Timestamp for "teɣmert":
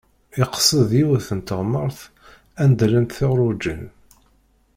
1.41-1.99